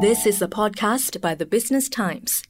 This 0.00 0.26
is 0.26 0.40
a 0.40 0.46
podcast 0.46 1.20
by 1.20 1.34
the 1.34 1.44
Business 1.44 1.88
Times. 1.88 2.44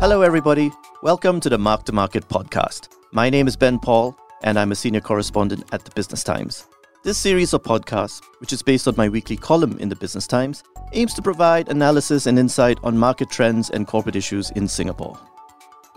Hello, 0.00 0.20
everybody. 0.20 0.70
Welcome 1.02 1.40
to 1.40 1.48
the 1.48 1.56
Mark 1.56 1.84
to 1.84 1.92
Market 1.92 2.28
podcast. 2.28 2.88
My 3.10 3.30
name 3.30 3.48
is 3.48 3.56
Ben 3.56 3.78
Paul, 3.78 4.14
and 4.42 4.58
I'm 4.58 4.70
a 4.70 4.74
senior 4.74 5.00
correspondent 5.00 5.64
at 5.72 5.86
the 5.86 5.92
Business 5.92 6.22
Times. 6.22 6.66
This 7.04 7.16
series 7.16 7.54
of 7.54 7.62
podcasts, 7.62 8.20
which 8.40 8.52
is 8.52 8.62
based 8.62 8.86
on 8.86 8.96
my 8.98 9.08
weekly 9.08 9.38
column 9.38 9.78
in 9.78 9.88
the 9.88 9.96
Business 9.96 10.26
Times, 10.26 10.62
aims 10.92 11.14
to 11.14 11.22
provide 11.22 11.70
analysis 11.70 12.26
and 12.26 12.38
insight 12.38 12.76
on 12.82 12.98
market 12.98 13.30
trends 13.30 13.70
and 13.70 13.86
corporate 13.86 14.16
issues 14.16 14.50
in 14.50 14.68
Singapore. 14.68 15.18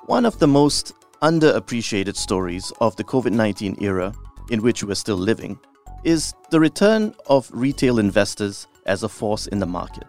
One 0.06 0.26
of 0.26 0.40
the 0.40 0.48
most 0.48 0.94
underappreciated 1.22 2.16
stories 2.16 2.72
of 2.80 2.96
the 2.96 3.04
COVID 3.04 3.34
19 3.34 3.76
era 3.82 4.14
in 4.52 4.62
which 4.62 4.86
we're 4.86 4.96
still 4.96 5.18
living 5.18 5.60
is 6.06 6.36
the 6.52 6.60
return 6.60 7.14
of 7.26 7.50
retail 7.52 7.98
investors 7.98 8.68
as 8.86 9.02
a 9.02 9.10
force 9.10 9.48
in 9.48 9.60
the 9.60 9.66
market. 9.66 10.06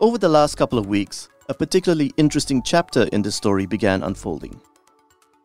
Over 0.00 0.16
the 0.16 0.28
last 0.28 0.54
couple 0.54 0.78
of 0.78 0.86
weeks, 0.86 1.28
a 1.48 1.54
particularly 1.54 2.12
interesting 2.16 2.62
chapter 2.62 3.02
in 3.12 3.20
this 3.20 3.34
story 3.34 3.66
began 3.66 4.04
unfolding. 4.04 4.60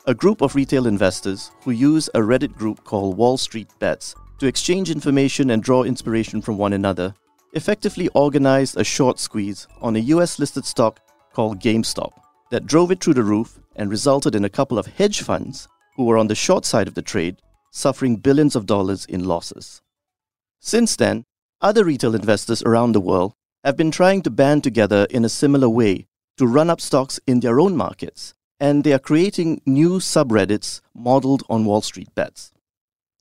A 0.05 0.13
group 0.13 0.41
of 0.41 0.55
retail 0.55 0.85
investors 0.85 1.51
who 1.63 1.71
use 1.71 2.07
a 2.09 2.19
Reddit 2.19 2.53
group 2.53 2.83
called 2.83 3.17
Wall 3.17 3.35
Street 3.35 3.67
Bets 3.79 4.13
to 4.37 4.45
exchange 4.45 4.91
information 4.91 5.49
and 5.49 5.63
draw 5.63 5.83
inspiration 5.83 6.41
from 6.41 6.57
one 6.57 6.73
another 6.73 7.13
effectively 7.53 8.07
organized 8.09 8.77
a 8.77 8.83
short 8.83 9.19
squeeze 9.19 9.67
on 9.81 9.95
a 9.95 10.07
US 10.13 10.37
listed 10.37 10.65
stock 10.65 10.99
called 11.33 11.59
GameStop 11.59 12.11
that 12.51 12.67
drove 12.67 12.91
it 12.91 13.03
through 13.03 13.15
the 13.15 13.23
roof 13.23 13.59
and 13.75 13.89
resulted 13.89 14.35
in 14.35 14.45
a 14.45 14.49
couple 14.49 14.77
of 14.77 14.85
hedge 14.85 15.23
funds 15.23 15.67
who 15.95 16.05
were 16.05 16.17
on 16.17 16.27
the 16.27 16.35
short 16.35 16.63
side 16.63 16.87
of 16.87 16.93
the 16.93 17.01
trade 17.01 17.37
suffering 17.77 18.17
billions 18.17 18.55
of 18.55 18.65
dollars 18.65 19.05
in 19.05 19.23
losses. 19.23 19.81
Since 20.59 20.95
then, 20.95 21.23
other 21.61 21.83
retail 21.83 22.15
investors 22.15 22.63
around 22.63 22.91
the 22.91 23.01
world 23.01 23.33
have 23.63 23.77
been 23.77 23.91
trying 23.91 24.21
to 24.23 24.29
band 24.29 24.63
together 24.63 25.07
in 25.09 25.23
a 25.23 25.29
similar 25.29 25.69
way 25.69 26.07
to 26.37 26.47
run 26.47 26.69
up 26.69 26.81
stocks 26.81 27.19
in 27.25 27.39
their 27.39 27.59
own 27.59 27.75
markets, 27.75 28.33
and 28.59 28.83
they 28.83 28.93
are 28.93 28.99
creating 28.99 29.61
new 29.65 29.99
subreddits 29.99 30.81
modeled 30.93 31.43
on 31.49 31.65
Wall 31.65 31.81
Street 31.81 32.13
bets. 32.15 32.51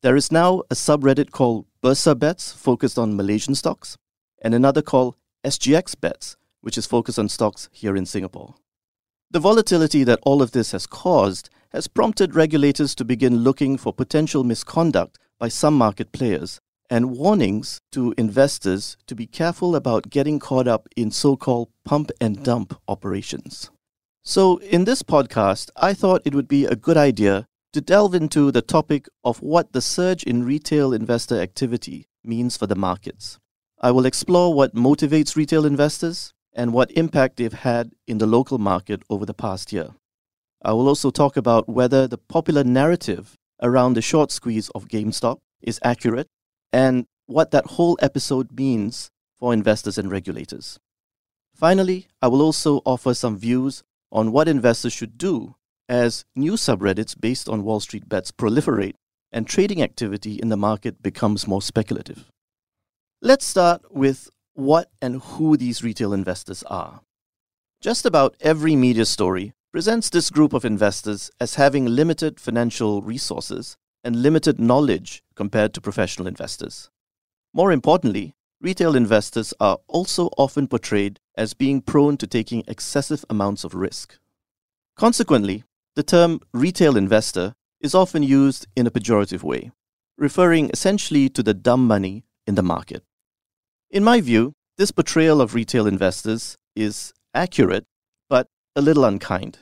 There 0.02 0.16
is 0.16 0.30
now 0.30 0.62
a 0.70 0.74
subreddit 0.74 1.30
called 1.30 1.66
Bursa 1.82 2.18
Bets 2.18 2.52
focused 2.52 2.98
on 2.98 3.16
Malaysian 3.16 3.54
stocks, 3.54 3.96
and 4.42 4.54
another 4.54 4.82
called 4.82 5.16
SGX 5.44 6.00
Bets, 6.00 6.36
which 6.60 6.78
is 6.78 6.86
focused 6.86 7.18
on 7.18 7.28
stocks 7.28 7.68
here 7.72 7.96
in 7.96 8.06
Singapore. 8.06 8.54
The 9.30 9.40
volatility 9.40 10.04
that 10.04 10.20
all 10.22 10.42
of 10.42 10.52
this 10.52 10.72
has 10.72 10.86
caused 10.86 11.50
has 11.76 11.88
prompted 11.88 12.34
regulators 12.34 12.94
to 12.94 13.04
begin 13.04 13.36
looking 13.36 13.76
for 13.76 13.92
potential 13.92 14.42
misconduct 14.42 15.18
by 15.38 15.46
some 15.46 15.76
market 15.76 16.10
players 16.10 16.58
and 16.88 17.10
warnings 17.10 17.82
to 17.92 18.14
investors 18.16 18.96
to 19.06 19.14
be 19.14 19.26
careful 19.26 19.76
about 19.76 20.08
getting 20.08 20.38
caught 20.38 20.66
up 20.66 20.88
in 20.96 21.10
so 21.10 21.36
called 21.36 21.68
pump 21.84 22.10
and 22.18 22.42
dump 22.42 22.80
operations. 22.88 23.70
So, 24.22 24.56
in 24.56 24.86
this 24.86 25.02
podcast, 25.02 25.68
I 25.76 25.92
thought 25.92 26.22
it 26.24 26.34
would 26.34 26.48
be 26.48 26.64
a 26.64 26.76
good 26.76 26.96
idea 26.96 27.46
to 27.74 27.82
delve 27.82 28.14
into 28.14 28.50
the 28.50 28.62
topic 28.62 29.06
of 29.22 29.42
what 29.42 29.74
the 29.74 29.82
surge 29.82 30.22
in 30.22 30.46
retail 30.46 30.94
investor 30.94 31.38
activity 31.38 32.06
means 32.24 32.56
for 32.56 32.66
the 32.66 32.74
markets. 32.74 33.38
I 33.82 33.90
will 33.90 34.06
explore 34.06 34.54
what 34.54 34.74
motivates 34.74 35.36
retail 35.36 35.66
investors 35.66 36.32
and 36.54 36.72
what 36.72 36.90
impact 36.92 37.36
they've 37.36 37.52
had 37.52 37.92
in 38.06 38.16
the 38.16 38.26
local 38.26 38.56
market 38.56 39.02
over 39.10 39.26
the 39.26 39.34
past 39.34 39.74
year. 39.74 39.90
I 40.66 40.72
will 40.72 40.88
also 40.88 41.12
talk 41.12 41.36
about 41.36 41.68
whether 41.68 42.08
the 42.08 42.18
popular 42.18 42.64
narrative 42.64 43.36
around 43.62 43.94
the 43.94 44.02
short 44.02 44.32
squeeze 44.32 44.68
of 44.70 44.88
GameStop 44.88 45.38
is 45.62 45.78
accurate 45.84 46.26
and 46.72 47.06
what 47.26 47.52
that 47.52 47.66
whole 47.66 47.96
episode 48.02 48.50
means 48.50 49.12
for 49.38 49.52
investors 49.52 49.96
and 49.96 50.10
regulators. 50.10 50.80
Finally, 51.54 52.08
I 52.20 52.26
will 52.26 52.42
also 52.42 52.82
offer 52.84 53.14
some 53.14 53.38
views 53.38 53.84
on 54.10 54.32
what 54.32 54.48
investors 54.48 54.92
should 54.92 55.16
do 55.16 55.54
as 55.88 56.24
new 56.34 56.54
subreddits 56.54 57.14
based 57.18 57.48
on 57.48 57.62
Wall 57.62 57.78
Street 57.78 58.08
bets 58.08 58.32
proliferate 58.32 58.94
and 59.30 59.46
trading 59.46 59.80
activity 59.80 60.34
in 60.34 60.48
the 60.48 60.56
market 60.56 61.00
becomes 61.00 61.46
more 61.46 61.62
speculative. 61.62 62.28
Let's 63.22 63.46
start 63.46 63.82
with 63.94 64.30
what 64.54 64.90
and 65.00 65.22
who 65.22 65.56
these 65.56 65.84
retail 65.84 66.12
investors 66.12 66.64
are. 66.64 67.02
Just 67.80 68.04
about 68.04 68.34
every 68.40 68.74
media 68.74 69.04
story 69.04 69.52
presents 69.72 70.10
this 70.10 70.30
group 70.30 70.52
of 70.52 70.64
investors 70.64 71.30
as 71.40 71.56
having 71.56 71.86
limited 71.86 72.40
financial 72.40 73.02
resources 73.02 73.76
and 74.02 74.22
limited 74.22 74.60
knowledge 74.60 75.22
compared 75.34 75.74
to 75.74 75.80
professional 75.80 76.28
investors. 76.28 76.90
More 77.52 77.72
importantly, 77.72 78.34
retail 78.60 78.96
investors 78.96 79.52
are 79.60 79.78
also 79.88 80.30
often 80.38 80.68
portrayed 80.68 81.20
as 81.36 81.54
being 81.54 81.80
prone 81.80 82.16
to 82.18 82.26
taking 82.26 82.64
excessive 82.68 83.24
amounts 83.28 83.64
of 83.64 83.74
risk. 83.74 84.18
Consequently, 84.96 85.64
the 85.94 86.02
term 86.02 86.40
retail 86.52 86.96
investor 86.96 87.54
is 87.80 87.94
often 87.94 88.22
used 88.22 88.66
in 88.76 88.86
a 88.86 88.90
pejorative 88.90 89.42
way, 89.42 89.70
referring 90.16 90.70
essentially 90.70 91.28
to 91.28 91.42
the 91.42 91.54
dumb 91.54 91.86
money 91.86 92.24
in 92.46 92.54
the 92.54 92.62
market. 92.62 93.02
In 93.90 94.04
my 94.04 94.20
view, 94.20 94.52
this 94.78 94.90
portrayal 94.90 95.40
of 95.40 95.54
retail 95.54 95.86
investors 95.86 96.56
is 96.74 97.12
accurate, 97.34 97.84
a 98.76 98.82
little 98.82 99.06
unkind. 99.06 99.58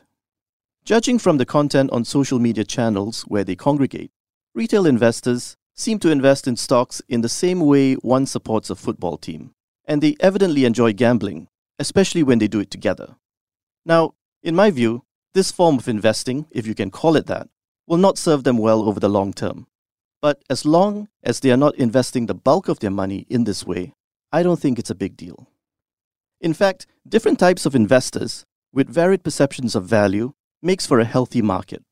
Judging 0.84 1.20
from 1.20 1.38
the 1.38 1.46
content 1.46 1.90
on 1.92 2.04
social 2.04 2.40
media 2.40 2.64
channels 2.64 3.22
where 3.22 3.44
they 3.44 3.54
congregate, 3.54 4.10
retail 4.54 4.86
investors 4.86 5.56
seem 5.76 6.00
to 6.00 6.10
invest 6.10 6.48
in 6.48 6.56
stocks 6.56 7.00
in 7.08 7.20
the 7.20 7.28
same 7.28 7.60
way 7.60 7.94
one 7.94 8.26
supports 8.26 8.70
a 8.70 8.74
football 8.74 9.16
team, 9.16 9.52
and 9.86 10.02
they 10.02 10.16
evidently 10.18 10.64
enjoy 10.64 10.92
gambling, 10.92 11.46
especially 11.78 12.24
when 12.24 12.40
they 12.40 12.48
do 12.48 12.60
it 12.60 12.70
together. 12.70 13.14
Now, 13.86 14.14
in 14.42 14.56
my 14.56 14.70
view, 14.70 15.04
this 15.32 15.52
form 15.52 15.78
of 15.78 15.88
investing, 15.88 16.46
if 16.50 16.66
you 16.66 16.74
can 16.74 16.90
call 16.90 17.16
it 17.16 17.26
that, 17.26 17.48
will 17.86 17.98
not 17.98 18.18
serve 18.18 18.44
them 18.44 18.58
well 18.58 18.88
over 18.88 18.98
the 18.98 19.08
long 19.08 19.32
term. 19.32 19.66
But 20.20 20.42
as 20.50 20.64
long 20.64 21.08
as 21.22 21.40
they 21.40 21.50
are 21.50 21.56
not 21.56 21.76
investing 21.76 22.26
the 22.26 22.34
bulk 22.34 22.68
of 22.68 22.80
their 22.80 22.90
money 22.90 23.26
in 23.28 23.44
this 23.44 23.64
way, 23.64 23.92
I 24.32 24.42
don't 24.42 24.58
think 24.58 24.78
it's 24.78 24.90
a 24.90 24.94
big 24.94 25.16
deal. 25.16 25.48
In 26.40 26.52
fact, 26.52 26.86
different 27.08 27.38
types 27.38 27.64
of 27.64 27.74
investors 27.74 28.44
with 28.74 28.88
varied 28.88 29.22
perceptions 29.22 29.76
of 29.76 29.84
value 29.84 30.32
makes 30.60 30.84
for 30.84 30.98
a 30.98 31.04
healthy 31.04 31.40
market. 31.40 31.84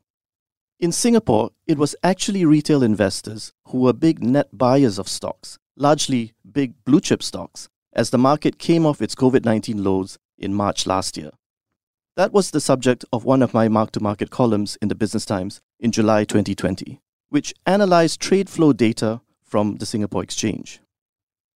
In 0.81 0.91
Singapore, 0.91 1.51
it 1.65 1.79
was 1.79 1.95
actually 2.03 2.45
retail 2.45 2.83
investors 2.83 3.53
who 3.69 3.79
were 3.79 3.93
big 3.93 4.21
net 4.21 4.49
buyers 4.53 4.99
of 4.99 5.09
stocks, 5.09 5.59
largely 5.77 6.33
big 6.51 6.75
blue 6.85 7.01
chip 7.01 7.23
stocks, 7.23 7.69
as 7.93 8.11
the 8.11 8.19
market 8.19 8.59
came 8.59 8.85
off 8.85 9.01
its 9.01 9.15
COVID 9.15 9.45
19 9.45 9.85
lows 9.85 10.19
in 10.37 10.53
March 10.53 10.85
last 10.85 11.17
year. 11.17 11.31
That 12.17 12.33
was 12.33 12.51
the 12.51 12.61
subject 12.61 13.05
of 13.13 13.25
one 13.25 13.43
of 13.43 13.55
my 13.55 13.69
mark 13.69 13.93
to 13.93 14.03
market 14.03 14.31
columns 14.31 14.77
in 14.83 14.89
the 14.89 14.97
Business 14.97 15.25
Times 15.25 15.61
in 15.79 15.93
July 15.93 16.25
2020, 16.25 17.01
which 17.29 17.55
analyzed 17.65 18.21
trade 18.21 18.51
flow 18.51 18.73
data 18.73 19.21
from 19.41 19.77
the 19.77 19.87
Singapore 19.87 20.25
Exchange. 20.25 20.81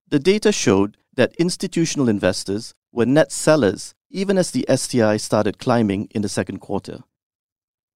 The 0.08 0.20
data 0.20 0.52
showed 0.52 0.98
that 1.16 1.34
institutional 1.36 2.08
investors 2.08 2.74
were 2.92 3.06
net 3.06 3.32
sellers 3.32 3.95
even 4.10 4.38
as 4.38 4.50
the 4.50 4.66
STI 4.74 5.16
started 5.16 5.58
climbing 5.58 6.08
in 6.12 6.22
the 6.22 6.28
second 6.28 6.58
quarter. 6.58 7.04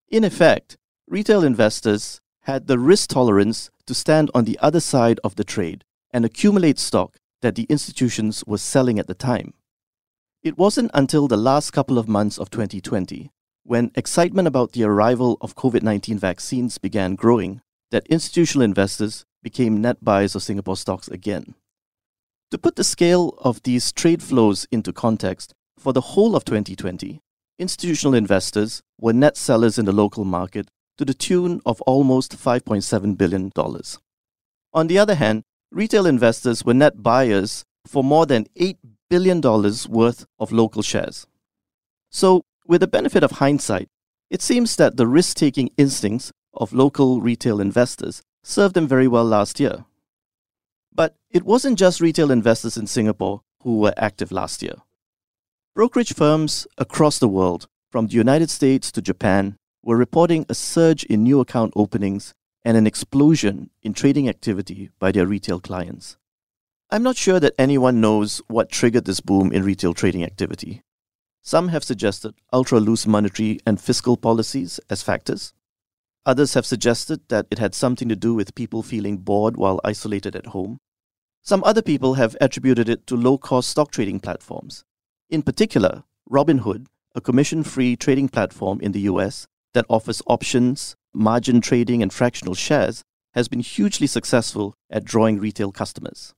In 0.09 0.25
effect, 0.25 0.77
retail 1.07 1.45
investors 1.45 2.21
had 2.43 2.67
the 2.67 2.79
risk 2.79 3.11
tolerance 3.11 3.71
to 3.87 3.95
stand 3.95 4.31
on 4.35 4.45
the 4.45 4.59
other 4.61 4.81
side 4.81 5.21
of 5.23 5.37
the 5.37 5.45
trade 5.45 5.85
and 6.13 6.25
accumulate 6.25 6.79
stock 6.79 7.17
that 7.43 7.55
the 7.55 7.65
institutions 7.65 8.45
were 8.47 8.59
selling 8.59 8.99
at 8.99 9.07
the 9.07 9.15
time. 9.15 9.55
It 10.43 10.59
wasn't 10.59 10.91
until 10.95 11.29
the 11.29 11.37
last 11.37 11.71
couple 11.73 11.99
of 11.99 12.09
months 12.09 12.39
of 12.39 12.51
2020, 12.51 13.31
when 13.63 13.93
excitement 13.95 14.49
about 14.49 14.73
the 14.73 14.85
arrival 14.85 15.37
of 15.41 15.55
COVID 15.55 15.83
19 15.83 16.19
vaccines 16.19 16.79
began 16.79 17.15
growing, 17.15 17.61
that 17.91 18.07
institutional 18.07 18.65
investors 18.65 19.27
became 19.43 19.81
net 19.81 20.03
buyers 20.03 20.35
of 20.35 20.43
Singapore 20.43 20.77
stocks 20.77 21.09
again. 21.09 21.55
To 22.51 22.59
put 22.59 22.77
the 22.77 22.85
scale 22.85 23.35
of 23.39 23.63
these 23.63 23.93
trade 23.93 24.23
flows 24.23 24.67
into 24.73 24.93
context, 24.93 25.55
for 25.81 25.93
the 25.93 26.01
whole 26.13 26.37
of 26.37 26.45
2020, 26.45 27.21
institutional 27.59 28.15
investors 28.15 28.83
were 29.01 29.15
net 29.15 29.37
sellers 29.37 29.79
in 29.79 29.87
the 29.87 29.93
local 29.93 30.25
market 30.25 30.69
to 30.99 31.05
the 31.05 31.15
tune 31.15 31.61
of 31.65 31.81
almost 31.83 32.37
$5.7 32.37 33.17
billion. 33.17 33.51
On 34.75 34.87
the 34.87 34.99
other 34.99 35.15
hand, 35.15 35.43
retail 35.73 36.07
investors 36.07 36.65
were 36.65 36.75
net 36.75 37.03
buyers 37.03 37.65
for 37.87 38.05
more 38.05 38.27
than 38.27 38.47
$8 38.59 38.77
billion 39.09 39.41
worth 39.41 40.27
of 40.39 40.53
local 40.53 40.83
shares. 40.83 41.27
So, 42.11 42.43
with 42.67 42.83
the 42.83 42.87
benefit 42.87 43.25
of 43.25 43.33
hindsight, 43.33 43.89
it 44.29 44.43
seems 44.43 44.77
that 44.77 44.97
the 44.97 45.07
risk 45.07 45.39
taking 45.39 45.71
instincts 45.79 46.31
of 46.53 46.73
local 46.75 47.21
retail 47.21 47.61
investors 47.61 48.23
served 48.43 48.75
them 48.75 48.87
very 48.87 49.09
well 49.09 49.25
last 49.25 49.59
year. 49.59 49.85
But 50.93 51.17
it 51.31 51.45
wasn't 51.45 51.79
just 51.79 52.01
retail 52.01 52.31
investors 52.31 52.77
in 52.77 52.87
Singapore 52.87 53.43
who 53.63 53.79
were 53.79 53.95
active 53.97 54.31
last 54.31 54.63
year. 54.63 54.75
Brokerage 55.81 56.13
firms 56.13 56.67
across 56.77 57.19
the 57.19 57.27
world, 57.27 57.67
from 57.91 58.07
the 58.09 58.13
United 58.13 58.51
States 58.51 58.93
to 58.93 59.01
Japan, 59.01 59.57
were 59.83 59.97
reporting 59.97 60.45
a 60.47 60.55
surge 60.55 61.05
in 61.05 61.23
new 61.23 61.41
account 61.41 61.73
openings 61.75 62.35
and 62.63 62.77
an 62.77 62.87
explosion 62.87 63.71
in 63.83 63.95
trading 63.95 64.29
activity 64.29 64.91
by 64.99 65.11
their 65.11 65.27
retail 65.27 65.59
clients. 65.59 66.19
I'm 66.91 67.03
not 67.03 67.17
sure 67.17 67.41
that 67.41 67.55
anyone 67.59 67.99
knows 67.99 68.43
what 68.47 68.71
triggered 68.71 69.07
this 69.07 69.21
boom 69.21 69.53
in 69.53 69.65
retail 69.65 69.95
trading 69.95 70.23
activity. 70.23 70.83
Some 71.41 71.69
have 71.69 71.83
suggested 71.83 72.35
ultra 72.53 72.79
loose 72.79 73.07
monetary 73.07 73.59
and 73.67 73.81
fiscal 73.81 74.19
policies 74.19 74.81
as 74.91 75.03
factors. 75.03 75.55
Others 76.27 76.53
have 76.53 76.67
suggested 76.67 77.23
that 77.29 77.47
it 77.51 77.59
had 77.59 77.75
something 77.75 78.11
to 78.11 78.17
do 78.17 78.35
with 78.35 78.55
people 78.55 78.83
feeling 78.83 79.17
bored 79.17 79.57
while 79.57 79.81
isolated 79.83 80.37
at 80.37 80.49
home. 80.49 80.77
Some 81.43 81.65
other 81.65 81.81
people 81.81 82.21
have 82.21 82.37
attributed 82.39 82.91
it 82.91 83.07
to 83.07 83.17
low 83.17 83.39
cost 83.39 83.71
stock 83.71 83.91
trading 83.91 84.21
platforms. 84.21 84.85
In 85.31 85.43
particular, 85.43 86.03
Robinhood, 86.29 86.87
a 87.15 87.21
commission 87.21 87.63
free 87.63 87.95
trading 87.95 88.29
platform 88.29 88.81
in 88.81 88.91
the 88.91 89.03
US 89.03 89.47
that 89.75 89.87
offers 89.89 90.21
options, 90.27 90.97
margin 91.15 91.61
trading, 91.61 92.03
and 92.03 92.13
fractional 92.13 92.55
shares, 92.55 93.05
has 93.35 93.47
been 93.47 93.61
hugely 93.61 94.09
successful 94.09 94.75
at 94.91 95.05
drawing 95.05 95.39
retail 95.39 95.71
customers. 95.71 96.35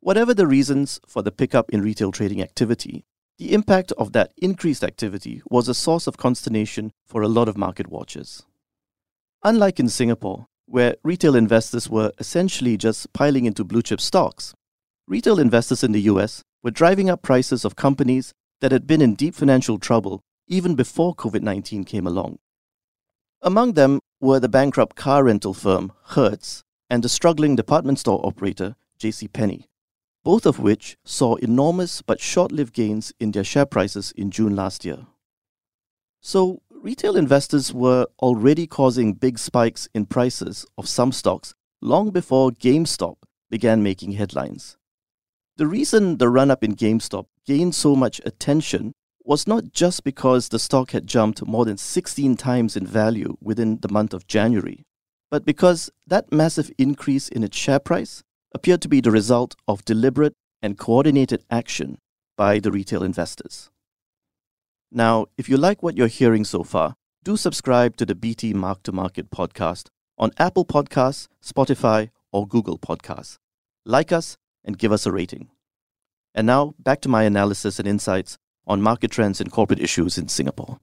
Whatever 0.00 0.34
the 0.34 0.48
reasons 0.48 0.98
for 1.06 1.22
the 1.22 1.30
pickup 1.30 1.70
in 1.70 1.82
retail 1.82 2.10
trading 2.10 2.42
activity, 2.42 3.04
the 3.38 3.54
impact 3.54 3.92
of 3.92 4.12
that 4.12 4.32
increased 4.36 4.82
activity 4.82 5.40
was 5.48 5.68
a 5.68 5.74
source 5.74 6.08
of 6.08 6.16
consternation 6.16 6.90
for 7.06 7.22
a 7.22 7.28
lot 7.28 7.46
of 7.46 7.56
market 7.56 7.86
watchers. 7.86 8.44
Unlike 9.44 9.78
in 9.78 9.88
Singapore, 9.88 10.46
where 10.66 10.96
retail 11.04 11.36
investors 11.36 11.88
were 11.88 12.10
essentially 12.18 12.76
just 12.76 13.12
piling 13.12 13.44
into 13.44 13.62
blue 13.62 13.82
chip 13.82 14.00
stocks, 14.00 14.52
retail 15.06 15.38
investors 15.38 15.84
in 15.84 15.92
the 15.92 16.02
US 16.02 16.42
were 16.62 16.70
driving 16.70 17.10
up 17.10 17.22
prices 17.22 17.64
of 17.64 17.76
companies 17.76 18.32
that 18.60 18.72
had 18.72 18.86
been 18.86 19.00
in 19.00 19.14
deep 19.14 19.34
financial 19.34 19.78
trouble 19.78 20.20
even 20.46 20.74
before 20.74 21.14
COVID 21.14 21.42
19 21.42 21.84
came 21.84 22.06
along. 22.06 22.38
Among 23.42 23.72
them 23.72 24.00
were 24.20 24.40
the 24.40 24.48
bankrupt 24.48 24.96
car 24.96 25.24
rental 25.24 25.54
firm 25.54 25.92
Hertz 26.08 26.62
and 26.88 27.02
the 27.02 27.08
struggling 27.08 27.56
department 27.56 27.98
store 27.98 28.24
operator 28.24 28.76
JC 28.98 29.32
Penney 29.32 29.70
both 30.22 30.46
of 30.46 30.58
which 30.58 30.96
saw 31.04 31.36
enormous 31.36 32.02
but 32.02 32.20
short 32.20 32.52
lived 32.52 32.74
gains 32.74 33.12
in 33.18 33.30
their 33.30 33.44
share 33.44 33.66
prices 33.66 34.12
in 34.12 34.30
June 34.30 34.54
last 34.54 34.84
year. 34.84 35.06
So, 36.20 36.60
retail 36.70 37.16
investors 37.16 37.72
were 37.72 38.06
already 38.20 38.66
causing 38.66 39.14
big 39.14 39.38
spikes 39.38 39.88
in 39.94 40.06
prices 40.06 40.66
of 40.76 40.88
some 40.88 41.12
stocks 41.12 41.54
long 41.80 42.10
before 42.10 42.50
GameStop 42.50 43.16
began 43.48 43.82
making 43.82 44.12
headlines. 44.12 44.76
The 45.60 45.66
reason 45.66 46.16
the 46.16 46.30
run 46.30 46.50
up 46.50 46.64
in 46.64 46.74
GameStop 46.74 47.26
gained 47.44 47.74
so 47.74 47.94
much 47.94 48.18
attention 48.24 48.94
was 49.24 49.46
not 49.46 49.72
just 49.72 50.04
because 50.04 50.48
the 50.48 50.58
stock 50.58 50.92
had 50.92 51.06
jumped 51.06 51.46
more 51.46 51.66
than 51.66 51.76
16 51.76 52.34
times 52.38 52.78
in 52.78 52.86
value 52.86 53.36
within 53.42 53.78
the 53.82 53.92
month 53.92 54.14
of 54.14 54.26
January, 54.26 54.86
but 55.30 55.44
because 55.44 55.90
that 56.06 56.32
massive 56.32 56.70
increase 56.78 57.28
in 57.28 57.44
its 57.44 57.58
share 57.58 57.78
price 57.78 58.22
appeared 58.54 58.80
to 58.80 58.88
be 58.88 59.02
the 59.02 59.10
result 59.10 59.54
of 59.68 59.84
deliberate 59.84 60.32
and 60.62 60.78
coordinated 60.78 61.44
action 61.50 61.98
by 62.38 62.58
the 62.58 62.72
retail 62.72 63.02
investors. 63.02 63.68
Now, 64.90 65.26
if 65.36 65.50
you 65.50 65.58
like 65.58 65.82
what 65.82 65.94
you're 65.94 66.06
hearing 66.06 66.44
so 66.46 66.62
far, 66.62 66.94
do 67.22 67.36
subscribe 67.36 67.98
to 67.98 68.06
the 68.06 68.14
BT 68.14 68.54
Mark 68.54 68.82
to 68.84 68.92
Market 68.92 69.30
podcast 69.30 69.88
on 70.16 70.30
Apple 70.38 70.64
Podcasts, 70.64 71.28
Spotify, 71.44 72.08
or 72.32 72.48
Google 72.48 72.78
Podcasts. 72.78 73.36
Like 73.84 74.10
us 74.10 74.38
and 74.64 74.78
give 74.78 74.92
us 74.92 75.06
a 75.06 75.12
rating. 75.12 75.48
And 76.34 76.46
now, 76.46 76.74
back 76.78 77.00
to 77.02 77.08
my 77.08 77.24
analysis 77.24 77.78
and 77.78 77.88
insights 77.88 78.38
on 78.66 78.82
market 78.82 79.10
trends 79.10 79.40
and 79.40 79.50
corporate 79.50 79.80
issues 79.80 80.16
in 80.16 80.28
Singapore. 80.28 80.78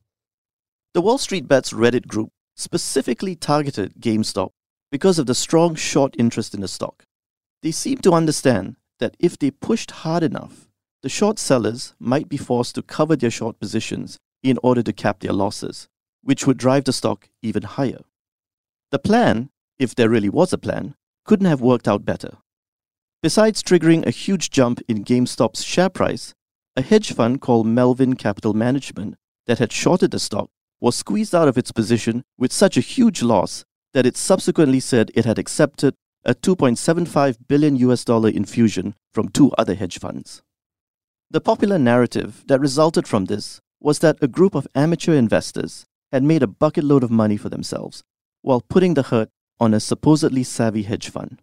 The 0.93 1.01
Wall 1.01 1.17
Street 1.17 1.47
Bets 1.47 1.73
Reddit 1.73 2.07
group 2.07 2.31
specifically 2.55 3.35
targeted 3.35 3.93
GameStop 3.99 4.49
because 4.91 5.19
of 5.19 5.25
the 5.25 5.35
strong 5.35 5.75
short 5.75 6.15
interest 6.17 6.53
in 6.53 6.61
the 6.61 6.67
stock. 6.67 7.03
They 7.61 7.71
seem 7.71 7.99
to 7.99 8.13
understand 8.13 8.75
that 8.99 9.15
if 9.19 9.37
they 9.37 9.51
pushed 9.51 9.91
hard 9.91 10.23
enough, 10.23 10.67
the 11.03 11.09
short 11.09 11.39
sellers 11.39 11.93
might 11.99 12.27
be 12.27 12.37
forced 12.37 12.75
to 12.75 12.81
cover 12.81 13.15
their 13.15 13.31
short 13.31 13.59
positions 13.59 14.17
in 14.43 14.57
order 14.63 14.81
to 14.83 14.93
cap 14.93 15.19
their 15.19 15.33
losses, 15.33 15.87
which 16.23 16.47
would 16.47 16.57
drive 16.57 16.85
the 16.85 16.93
stock 16.93 17.29
even 17.41 17.63
higher. 17.63 17.99
The 18.91 18.99
plan, 18.99 19.49
if 19.77 19.93
there 19.93 20.09
really 20.09 20.29
was 20.29 20.51
a 20.53 20.57
plan, 20.57 20.95
couldn't 21.25 21.45
have 21.45 21.61
worked 21.61 21.87
out 21.87 22.05
better. 22.05 22.37
Besides 23.23 23.63
triggering 23.63 24.05
a 24.05 24.11
huge 24.11 24.51
jump 24.51 24.79
in 24.87 25.03
GameStop's 25.03 25.63
share 25.63 25.89
price, 25.89 26.35
a 26.75 26.83
hedge 26.83 27.13
fund 27.13 27.41
called 27.41 27.65
Melvin 27.65 28.15
Capital 28.15 28.53
Management 28.53 29.15
that 29.47 29.57
had 29.57 29.71
shorted 29.71 30.11
the 30.11 30.19
stock 30.19 30.51
was 30.79 30.95
squeezed 30.95 31.33
out 31.33 31.47
of 31.47 31.57
its 31.57 31.71
position 31.71 32.23
with 32.37 32.53
such 32.53 32.77
a 32.77 32.81
huge 32.81 33.23
loss 33.23 33.65
that 33.95 34.05
it 34.05 34.15
subsequently 34.15 34.79
said 34.79 35.09
it 35.15 35.25
had 35.25 35.39
accepted 35.39 35.95
a 36.25 36.35
2.75 36.35 37.37
billion 37.47 37.75
US 37.77 38.05
dollar 38.05 38.29
infusion 38.29 38.93
from 39.11 39.29
two 39.29 39.51
other 39.57 39.73
hedge 39.73 39.97
funds. 39.97 40.43
The 41.31 41.41
popular 41.41 41.79
narrative 41.79 42.43
that 42.45 42.59
resulted 42.59 43.07
from 43.07 43.25
this 43.25 43.59
was 43.79 43.97
that 43.99 44.21
a 44.21 44.27
group 44.27 44.53
of 44.53 44.67
amateur 44.75 45.15
investors 45.15 45.87
had 46.11 46.21
made 46.21 46.43
a 46.43 46.47
bucket 46.47 46.83
load 46.83 47.03
of 47.03 47.09
money 47.09 47.37
for 47.37 47.49
themselves 47.49 48.03
while 48.43 48.61
putting 48.61 48.93
the 48.93 49.03
hurt 49.03 49.29
on 49.59 49.73
a 49.73 49.79
supposedly 49.79 50.43
savvy 50.43 50.83
hedge 50.83 51.09
fund. 51.09 51.41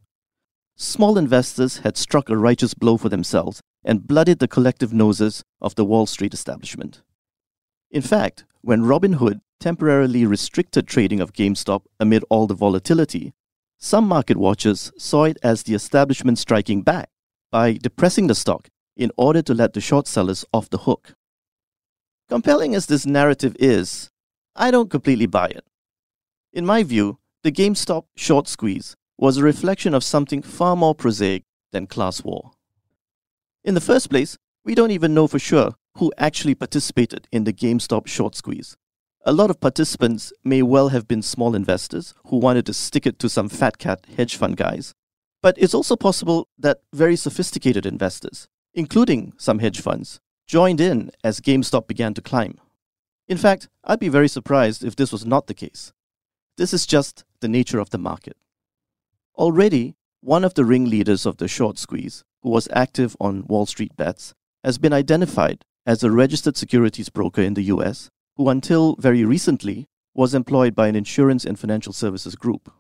Small 0.76 1.16
investors 1.16 1.78
had 1.78 1.96
struck 1.96 2.28
a 2.28 2.36
righteous 2.36 2.74
blow 2.74 2.96
for 2.96 3.08
themselves 3.08 3.60
and 3.84 4.06
blooded 4.06 4.40
the 4.40 4.48
collective 4.48 4.92
noses 4.92 5.44
of 5.60 5.76
the 5.76 5.84
Wall 5.84 6.06
Street 6.06 6.34
establishment. 6.34 7.02
In 7.90 8.02
fact, 8.02 8.44
when 8.60 8.82
Robinhood 8.82 9.40
temporarily 9.60 10.26
restricted 10.26 10.88
trading 10.88 11.20
of 11.20 11.32
GameStop 11.32 11.82
amid 12.00 12.24
all 12.28 12.48
the 12.48 12.54
volatility, 12.54 13.32
some 13.78 14.08
market 14.08 14.36
watchers 14.36 14.90
saw 14.98 15.24
it 15.24 15.38
as 15.44 15.62
the 15.62 15.74
establishment 15.74 16.38
striking 16.38 16.82
back 16.82 17.10
by 17.52 17.74
depressing 17.74 18.26
the 18.26 18.34
stock 18.34 18.68
in 18.96 19.12
order 19.16 19.42
to 19.42 19.54
let 19.54 19.74
the 19.74 19.80
short 19.80 20.08
sellers 20.08 20.44
off 20.52 20.70
the 20.70 20.78
hook. 20.78 21.14
Compelling 22.28 22.74
as 22.74 22.86
this 22.86 23.06
narrative 23.06 23.56
is, 23.60 24.10
I 24.56 24.72
don't 24.72 24.90
completely 24.90 25.26
buy 25.26 25.46
it. 25.46 25.64
In 26.52 26.66
my 26.66 26.82
view, 26.82 27.18
the 27.42 27.52
GameStop 27.52 28.06
short 28.16 28.48
squeeze 28.48 28.96
was 29.18 29.36
a 29.36 29.42
reflection 29.42 29.94
of 29.94 30.04
something 30.04 30.42
far 30.42 30.76
more 30.76 30.94
prosaic 30.94 31.42
than 31.72 31.86
class 31.86 32.22
war. 32.24 32.52
In 33.62 33.74
the 33.74 33.80
first 33.80 34.10
place, 34.10 34.36
we 34.64 34.74
don't 34.74 34.90
even 34.90 35.14
know 35.14 35.26
for 35.26 35.38
sure 35.38 35.74
who 35.98 36.12
actually 36.18 36.54
participated 36.54 37.28
in 37.30 37.44
the 37.44 37.52
GameStop 37.52 38.06
short 38.06 38.34
squeeze. 38.34 38.76
A 39.24 39.32
lot 39.32 39.48
of 39.48 39.60
participants 39.60 40.32
may 40.44 40.62
well 40.62 40.88
have 40.88 41.08
been 41.08 41.22
small 41.22 41.54
investors 41.54 42.14
who 42.26 42.36
wanted 42.36 42.66
to 42.66 42.74
stick 42.74 43.06
it 43.06 43.18
to 43.20 43.28
some 43.28 43.48
fat 43.48 43.78
cat 43.78 44.04
hedge 44.16 44.36
fund 44.36 44.56
guys. 44.56 44.92
But 45.40 45.56
it's 45.58 45.74
also 45.74 45.96
possible 45.96 46.48
that 46.58 46.80
very 46.92 47.16
sophisticated 47.16 47.86
investors, 47.86 48.48
including 48.74 49.32
some 49.38 49.60
hedge 49.60 49.80
funds, 49.80 50.20
joined 50.46 50.80
in 50.80 51.10
as 51.22 51.40
GameStop 51.40 51.86
began 51.86 52.12
to 52.14 52.22
climb. 52.22 52.58
In 53.28 53.38
fact, 53.38 53.68
I'd 53.84 54.00
be 54.00 54.08
very 54.08 54.28
surprised 54.28 54.84
if 54.84 54.96
this 54.96 55.12
was 55.12 55.24
not 55.24 55.46
the 55.46 55.54
case. 55.54 55.92
This 56.56 56.74
is 56.74 56.86
just 56.86 57.24
the 57.40 57.48
nature 57.48 57.78
of 57.78 57.90
the 57.90 57.98
market. 57.98 58.36
Already, 59.36 59.96
one 60.20 60.44
of 60.44 60.54
the 60.54 60.64
ringleaders 60.64 61.26
of 61.26 61.38
the 61.38 61.48
short 61.48 61.76
squeeze, 61.78 62.22
who 62.42 62.50
was 62.50 62.68
active 62.72 63.16
on 63.20 63.46
Wall 63.46 63.66
Street 63.66 63.96
bets, 63.96 64.32
has 64.62 64.78
been 64.78 64.92
identified 64.92 65.64
as 65.84 66.04
a 66.04 66.10
registered 66.10 66.56
securities 66.56 67.08
broker 67.08 67.42
in 67.42 67.54
the 67.54 67.64
US 67.64 68.10
who 68.36 68.48
until 68.48 68.96
very 68.96 69.24
recently 69.24 69.86
was 70.14 70.34
employed 70.34 70.74
by 70.74 70.88
an 70.88 70.96
insurance 70.96 71.44
and 71.44 71.58
financial 71.58 71.92
services 71.92 72.36
group. 72.36 72.72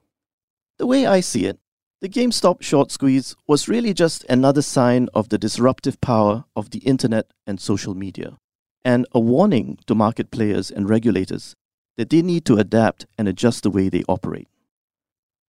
The 0.78 0.86
way 0.86 1.06
I 1.06 1.20
see 1.20 1.46
it, 1.46 1.58
the 2.00 2.08
GameStop 2.08 2.62
short 2.62 2.92
squeeze 2.92 3.34
was 3.46 3.68
really 3.68 3.94
just 3.94 4.24
another 4.28 4.62
sign 4.62 5.08
of 5.14 5.28
the 5.28 5.38
disruptive 5.38 6.00
power 6.00 6.44
of 6.54 6.70
the 6.70 6.80
internet 6.80 7.32
and 7.46 7.60
social 7.60 7.94
media, 7.94 8.38
and 8.84 9.06
a 9.12 9.20
warning 9.20 9.78
to 9.86 9.94
market 9.94 10.30
players 10.30 10.70
and 10.70 10.88
regulators 10.88 11.54
that 11.96 12.10
they 12.10 12.22
need 12.22 12.44
to 12.44 12.56
adapt 12.58 13.06
and 13.18 13.26
adjust 13.28 13.62
the 13.62 13.70
way 13.70 13.88
they 13.88 14.04
operate. 14.08 14.48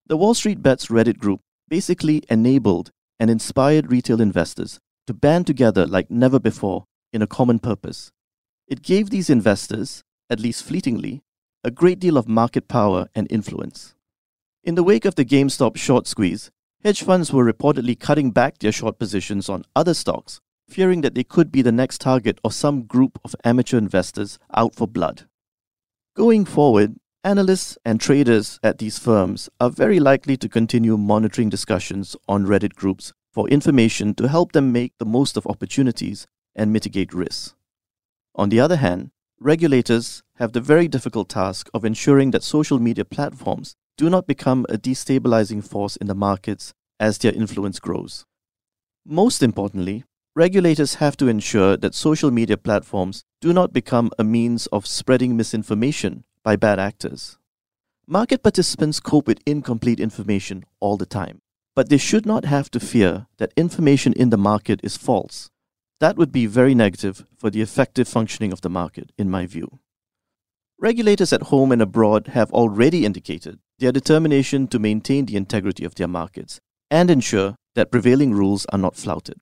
The 0.07 0.17
Wall 0.17 0.33
Street 0.33 0.61
Bets 0.61 0.87
Reddit 0.87 1.17
group 1.17 1.41
basically 1.67 2.23
enabled 2.29 2.91
and 3.19 3.29
inspired 3.29 3.91
retail 3.91 4.21
investors 4.21 4.79
to 5.07 5.13
band 5.13 5.47
together 5.47 5.85
like 5.85 6.11
never 6.11 6.39
before 6.39 6.85
in 7.11 7.21
a 7.21 7.27
common 7.27 7.59
purpose 7.59 8.11
it 8.67 8.81
gave 8.81 9.09
these 9.09 9.29
investors, 9.29 10.03
at 10.29 10.39
least 10.39 10.63
fleetingly, 10.63 11.21
a 11.63 11.69
great 11.69 11.99
deal 11.99 12.17
of 12.17 12.27
market 12.27 12.67
power 12.67 13.07
and 13.13 13.27
influence. 13.29 13.93
In 14.63 14.73
the 14.73 14.83
wake 14.83 15.05
of 15.05 15.15
the 15.15 15.25
GameStop 15.25 15.77
short 15.77 16.07
squeeze, 16.07 16.49
hedge 16.83 17.03
funds 17.03 17.31
were 17.31 17.45
reportedly 17.45 17.99
cutting 17.99 18.31
back 18.31 18.57
their 18.57 18.71
short 18.71 18.97
positions 18.97 19.49
on 19.49 19.65
other 19.75 19.93
stocks, 19.93 20.39
fearing 20.67 21.01
that 21.01 21.13
they 21.13 21.23
could 21.23 21.51
be 21.51 21.61
the 21.61 21.71
next 21.71 22.01
target 22.01 22.39
of 22.43 22.55
some 22.55 22.83
group 22.83 23.19
of 23.23 23.35
amateur 23.43 23.77
investors 23.77 24.39
out 24.55 24.73
for 24.73 24.87
blood. 24.87 25.27
Going 26.15 26.45
forward, 26.45 26.95
analysts 27.25 27.75
and 27.83 27.99
traders 27.99 28.59
at 28.61 28.77
these 28.77 28.99
firms 28.99 29.49
are 29.59 29.71
very 29.71 29.99
likely 29.99 30.37
to 30.37 30.47
continue 30.47 30.95
monitoring 30.95 31.49
discussions 31.49 32.15
on 32.29 32.45
Reddit 32.45 32.75
groups 32.75 33.13
for 33.33 33.49
information 33.49 34.13
to 34.13 34.27
help 34.27 34.51
them 34.51 34.71
make 34.71 34.93
the 34.99 35.05
most 35.05 35.35
of 35.35 35.47
opportunities 35.47 36.27
and 36.55 36.71
mitigate 36.71 37.13
risks. 37.15 37.55
On 38.35 38.49
the 38.49 38.59
other 38.59 38.75
hand, 38.75 39.09
regulators 39.39 40.21
have 40.35 40.53
the 40.53 40.61
very 40.61 40.87
difficult 40.87 41.27
task 41.27 41.67
of 41.73 41.83
ensuring 41.83 42.29
that 42.29 42.43
social 42.43 42.77
media 42.77 43.03
platforms 43.03 43.75
do 43.97 44.07
not 44.07 44.27
become 44.27 44.65
a 44.69 44.77
destabilizing 44.77 45.63
force 45.63 45.95
in 45.95 46.05
the 46.05 46.13
markets 46.13 46.73
as 46.99 47.17
their 47.17 47.33
influence 47.33 47.79
grows. 47.79 48.23
Most 49.03 49.41
importantly, 49.41 50.03
regulators 50.35 50.95
have 50.95 51.17
to 51.17 51.27
ensure 51.27 51.75
that 51.75 51.95
social 51.95 52.29
media 52.29 52.57
platforms 52.57 53.23
do 53.41 53.51
not 53.51 53.73
become 53.73 54.11
a 54.19 54.23
means 54.23 54.67
of 54.67 54.85
spreading 54.85 55.35
misinformation 55.35 56.23
by 56.45 56.55
bad 56.55 56.79
actors. 56.79 57.39
Market 58.07 58.43
participants 58.43 58.99
cope 58.99 59.27
with 59.27 59.41
incomplete 59.47 59.99
information 59.99 60.63
all 60.79 60.95
the 60.95 61.07
time, 61.07 61.41
but 61.75 61.89
they 61.89 61.97
should 61.97 62.25
not 62.25 62.45
have 62.45 62.69
to 62.69 62.79
fear 62.79 63.25
that 63.37 63.51
information 63.57 64.13
in 64.13 64.29
the 64.29 64.37
market 64.37 64.79
is 64.83 64.95
false. 64.95 65.49
That 65.99 66.17
would 66.17 66.31
be 66.31 66.45
very 66.45 66.75
negative 66.75 67.25
for 67.35 67.49
the 67.49 67.61
effective 67.61 68.07
functioning 68.07 68.53
of 68.53 68.61
the 68.61 68.69
market, 68.69 69.11
in 69.17 69.31
my 69.31 69.47
view. 69.47 69.79
Regulators 70.79 71.33
at 71.33 71.49
home 71.53 71.71
and 71.71 71.81
abroad 71.81 72.27
have 72.27 72.51
already 72.51 73.05
indicated 73.05 73.57
their 73.79 73.91
determination 73.91 74.67
to 74.67 74.77
maintain 74.77 75.25
the 75.25 75.37
integrity 75.37 75.83
of 75.83 75.95
their 75.95 76.07
markets 76.07 76.59
and 76.91 77.09
ensure 77.09 77.55
that 77.73 77.91
prevailing 77.91 78.33
rules 78.33 78.67
are 78.67 78.77
not 78.77 78.95
flouted. 78.95 79.39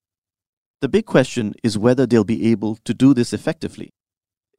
The 0.79 0.87
big 0.87 1.05
question 1.05 1.53
is 1.63 1.77
whether 1.77 2.05
they'll 2.05 2.23
be 2.23 2.49
able 2.51 2.77
to 2.85 2.93
do 2.93 3.13
this 3.13 3.33
effectively. 3.33 3.89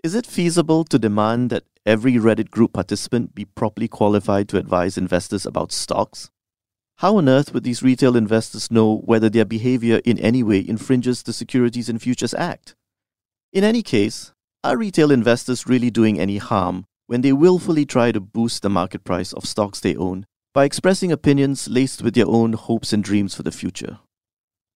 Is 0.05 0.15
it 0.15 0.27
feasible 0.27 0.85
to 0.85 0.99
demand 0.99 1.49
that 1.49 1.65
every 1.87 2.17
Reddit 2.17 2.51
group 2.51 2.75
participant 2.75 3.35
be 3.35 3.47
properly 3.47 3.89
qualified 3.89 4.51
to 4.51 4.59
advise 4.59 4.99
investors 4.99 5.47
about 5.47 5.73
stocks? 5.73 6.31
How 6.99 7.17
on 7.17 7.27
earth 7.27 7.55
would 7.55 7.65
these 7.65 7.83
retail 7.83 8.15
investors 8.15 8.71
know 8.71 8.99
whether 9.07 9.31
their 9.31 9.47
behavior 9.47 10.03
in 10.05 10.19
any 10.19 10.43
way 10.43 10.59
infringes 10.59 11.23
the 11.23 11.33
Securities 11.33 11.89
and 11.89 12.03
Futures 12.03 12.35
Act? 12.35 12.75
In 13.51 13.65
any 13.65 13.83
case, 13.83 14.35
are 14.63 14.77
retail 14.77 15.11
investors 15.11 15.67
really 15.67 15.91
doing 15.91 16.21
any 16.21 16.37
harm 16.37 16.85
when 17.07 17.23
they 17.23 17.33
willfully 17.33 17.87
try 17.87 18.13
to 18.13 18.21
boost 18.21 18.61
the 18.61 18.69
market 18.69 19.05
price 19.05 19.33
of 19.33 19.47
stocks 19.47 19.81
they 19.81 19.97
own 19.97 20.27
by 20.53 20.67
expressing 20.67 21.13
opinions 21.13 21.67
laced 21.71 22.03
with 22.03 22.13
their 22.13 22.29
own 22.29 22.53
hopes 22.53 22.93
and 22.93 23.03
dreams 23.03 23.35
for 23.35 23.43
the 23.43 23.51
future. 23.51 24.01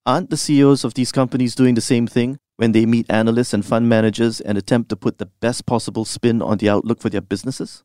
Aren't 0.07 0.31
the 0.31 0.39
CEOs 0.39 0.85
of 0.85 0.95
these 0.95 1.13
companies 1.13 1.55
doing 1.55 1.75
the 1.75 1.83
same 1.83 2.07
thing 2.07 2.39
when 2.59 2.73
they 2.73 2.85
meet 2.85 3.07
analysts 3.09 3.55
and 3.55 3.65
fund 3.65 3.89
managers 3.89 4.41
and 4.41 4.59
attempt 4.59 4.91
to 4.91 4.97
put 4.97 5.19
the 5.19 5.31
best 5.41 5.65
possible 5.65 6.05
spin 6.05 6.43
on 6.43 6.59
the 6.59 6.69
outlook 6.69 7.01
for 7.01 7.09
their 7.09 7.21
businesses? 7.21 7.85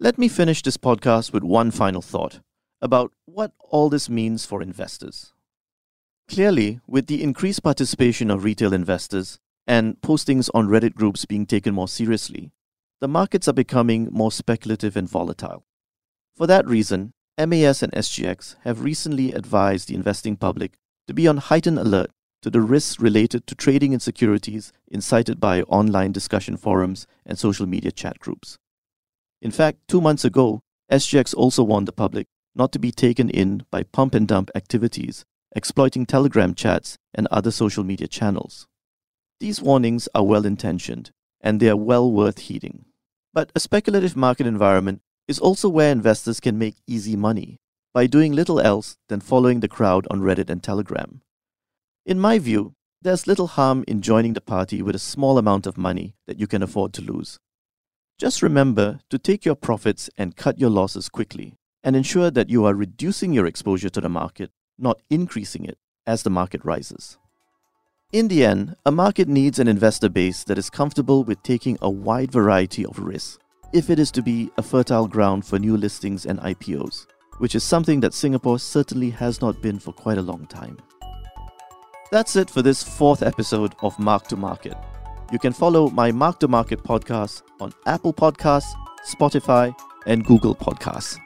Let 0.00 0.18
me 0.18 0.26
finish 0.26 0.60
this 0.60 0.76
podcast 0.76 1.32
with 1.32 1.44
one 1.44 1.70
final 1.70 2.02
thought 2.02 2.40
about 2.82 3.12
what 3.26 3.52
all 3.60 3.88
this 3.88 4.10
means 4.10 4.44
for 4.44 4.60
investors. 4.60 5.32
Clearly, 6.28 6.80
with 6.88 7.06
the 7.06 7.22
increased 7.22 7.62
participation 7.62 8.28
of 8.28 8.42
retail 8.42 8.72
investors 8.72 9.38
and 9.68 10.00
postings 10.00 10.50
on 10.52 10.66
Reddit 10.66 10.94
groups 10.94 11.24
being 11.24 11.46
taken 11.46 11.72
more 11.72 11.88
seriously, 11.88 12.50
the 13.00 13.08
markets 13.08 13.46
are 13.46 13.52
becoming 13.52 14.08
more 14.10 14.32
speculative 14.32 14.96
and 14.96 15.08
volatile. 15.08 15.64
For 16.34 16.48
that 16.48 16.66
reason, 16.66 17.12
MAS 17.38 17.84
and 17.84 17.92
SGX 17.92 18.56
have 18.64 18.82
recently 18.82 19.32
advised 19.32 19.88
the 19.88 19.94
investing 19.94 20.36
public 20.36 20.72
to 21.06 21.14
be 21.14 21.28
on 21.28 21.36
heightened 21.36 21.78
alert 21.78 22.10
to 22.42 22.50
the 22.50 22.60
risks 22.60 23.00
related 23.00 23.46
to 23.46 23.54
trading 23.54 23.92
in 23.92 24.00
securities 24.00 24.72
incited 24.88 25.38
by 25.40 25.62
online 25.62 26.12
discussion 26.12 26.56
forums 26.56 27.06
and 27.26 27.38
social 27.38 27.66
media 27.66 27.90
chat 27.90 28.18
groups. 28.18 28.58
In 29.42 29.50
fact, 29.50 29.78
two 29.88 30.00
months 30.00 30.24
ago, 30.24 30.60
SGX 30.90 31.34
also 31.34 31.62
warned 31.62 31.88
the 31.88 31.92
public 31.92 32.26
not 32.54 32.72
to 32.72 32.78
be 32.78 32.90
taken 32.90 33.30
in 33.30 33.64
by 33.70 33.82
pump 33.82 34.14
and 34.14 34.26
dump 34.26 34.50
activities 34.54 35.24
exploiting 35.54 36.06
Telegram 36.06 36.54
chats 36.54 36.96
and 37.14 37.26
other 37.30 37.50
social 37.50 37.82
media 37.82 38.06
channels. 38.06 38.66
These 39.40 39.60
warnings 39.60 40.08
are 40.14 40.24
well 40.24 40.46
intentioned 40.46 41.10
and 41.40 41.58
they 41.58 41.68
are 41.68 41.76
well 41.76 42.10
worth 42.10 42.38
heeding. 42.38 42.84
But 43.32 43.50
a 43.54 43.60
speculative 43.60 44.16
market 44.16 44.46
environment 44.46 45.00
is 45.26 45.38
also 45.38 45.68
where 45.68 45.92
investors 45.92 46.40
can 46.40 46.58
make 46.58 46.76
easy 46.86 47.16
money 47.16 47.58
by 47.92 48.06
doing 48.06 48.32
little 48.32 48.60
else 48.60 48.96
than 49.08 49.20
following 49.20 49.60
the 49.60 49.68
crowd 49.68 50.06
on 50.10 50.20
Reddit 50.20 50.50
and 50.50 50.62
Telegram. 50.62 51.22
In 52.06 52.18
my 52.18 52.38
view, 52.38 52.74
there's 53.02 53.26
little 53.26 53.46
harm 53.46 53.84
in 53.86 54.00
joining 54.00 54.32
the 54.32 54.40
party 54.40 54.80
with 54.80 54.94
a 54.94 54.98
small 54.98 55.36
amount 55.36 55.66
of 55.66 55.76
money 55.76 56.14
that 56.26 56.40
you 56.40 56.46
can 56.46 56.62
afford 56.62 56.94
to 56.94 57.02
lose. 57.02 57.38
Just 58.18 58.42
remember 58.42 59.00
to 59.10 59.18
take 59.18 59.44
your 59.44 59.54
profits 59.54 60.08
and 60.16 60.36
cut 60.36 60.58
your 60.58 60.70
losses 60.70 61.10
quickly, 61.10 61.58
and 61.84 61.94
ensure 61.94 62.30
that 62.30 62.48
you 62.48 62.64
are 62.64 62.74
reducing 62.74 63.34
your 63.34 63.44
exposure 63.44 63.90
to 63.90 64.00
the 64.00 64.08
market, 64.08 64.50
not 64.78 65.02
increasing 65.10 65.66
it 65.66 65.76
as 66.06 66.22
the 66.22 66.30
market 66.30 66.64
rises. 66.64 67.18
In 68.12 68.28
the 68.28 68.44
end, 68.46 68.76
a 68.86 68.90
market 68.90 69.28
needs 69.28 69.58
an 69.58 69.68
investor 69.68 70.08
base 70.08 70.42
that 70.44 70.58
is 70.58 70.70
comfortable 70.70 71.22
with 71.22 71.42
taking 71.42 71.76
a 71.82 71.90
wide 71.90 72.32
variety 72.32 72.84
of 72.86 72.98
risks 72.98 73.38
if 73.72 73.90
it 73.90 73.98
is 73.98 74.10
to 74.12 74.22
be 74.22 74.50
a 74.56 74.62
fertile 74.62 75.06
ground 75.06 75.44
for 75.44 75.58
new 75.58 75.76
listings 75.76 76.24
and 76.24 76.40
IPOs, 76.40 77.06
which 77.38 77.54
is 77.54 77.62
something 77.62 78.00
that 78.00 78.14
Singapore 78.14 78.58
certainly 78.58 79.10
has 79.10 79.42
not 79.42 79.60
been 79.60 79.78
for 79.78 79.92
quite 79.92 80.18
a 80.18 80.22
long 80.22 80.46
time. 80.46 80.78
That's 82.10 82.34
it 82.34 82.50
for 82.50 82.60
this 82.60 82.82
fourth 82.82 83.22
episode 83.22 83.74
of 83.82 83.96
Mark 83.98 84.26
to 84.28 84.36
Market. 84.36 84.76
You 85.30 85.38
can 85.38 85.52
follow 85.52 85.90
my 85.90 86.10
Mark 86.10 86.40
to 86.40 86.48
Market 86.48 86.82
podcast 86.82 87.42
on 87.60 87.72
Apple 87.86 88.12
Podcasts, 88.12 88.72
Spotify, 89.08 89.72
and 90.06 90.24
Google 90.24 90.56
Podcasts. 90.56 91.18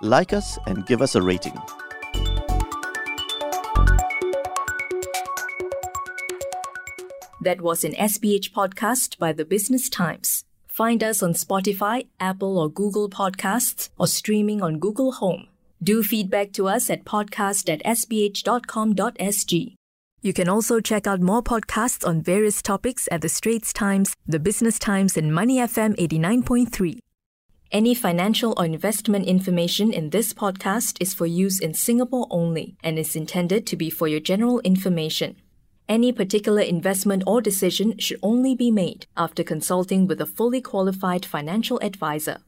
Like 0.00 0.32
us 0.32 0.56
and 0.66 0.86
give 0.86 1.02
us 1.02 1.16
a 1.16 1.22
rating. 1.22 1.58
That 7.40 7.60
was 7.60 7.82
an 7.84 7.92
SPH 7.94 8.52
podcast 8.52 9.18
by 9.18 9.32
the 9.32 9.44
Business 9.44 9.88
Times. 9.88 10.44
Find 10.68 11.02
us 11.02 11.22
on 11.22 11.32
Spotify, 11.32 12.06
Apple 12.20 12.56
or 12.58 12.70
Google 12.70 13.10
Podcasts, 13.10 13.88
or 13.98 14.06
streaming 14.06 14.62
on 14.62 14.78
Google 14.78 15.12
Home. 15.12 15.48
Do 15.82 16.02
feedback 16.02 16.52
to 16.52 16.68
us 16.68 16.88
at 16.88 17.04
podcast 17.04 17.72
at 17.72 17.82
sph.com.sg. 17.84 19.74
You 20.22 20.34
can 20.34 20.50
also 20.50 20.80
check 20.80 21.06
out 21.06 21.22
more 21.22 21.42
podcasts 21.42 22.06
on 22.06 22.20
various 22.20 22.60
topics 22.60 23.08
at 23.10 23.22
the 23.22 23.28
Straits 23.30 23.72
Times, 23.72 24.14
the 24.26 24.38
Business 24.38 24.78
Times, 24.78 25.16
and 25.16 25.34
Money 25.34 25.56
FM 25.56 25.96
89.3. 25.96 26.98
Any 27.72 27.94
financial 27.94 28.52
or 28.58 28.66
investment 28.66 29.24
information 29.24 29.94
in 29.94 30.10
this 30.10 30.34
podcast 30.34 30.98
is 31.00 31.14
for 31.14 31.24
use 31.24 31.58
in 31.58 31.72
Singapore 31.72 32.26
only 32.30 32.76
and 32.84 32.98
is 32.98 33.16
intended 33.16 33.66
to 33.68 33.76
be 33.76 33.88
for 33.88 34.08
your 34.08 34.20
general 34.20 34.60
information. 34.60 35.36
Any 35.88 36.12
particular 36.12 36.60
investment 36.60 37.22
or 37.26 37.40
decision 37.40 37.96
should 37.96 38.20
only 38.22 38.54
be 38.54 38.70
made 38.70 39.06
after 39.16 39.42
consulting 39.42 40.06
with 40.06 40.20
a 40.20 40.26
fully 40.26 40.60
qualified 40.60 41.24
financial 41.24 41.80
advisor. 41.80 42.40